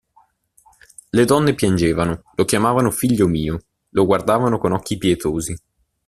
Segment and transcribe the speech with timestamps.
[1.11, 3.59] Le donne piangevano, lo chiamavano «figlio mio»,
[3.89, 5.55] lo guardavano con occhi pietosi.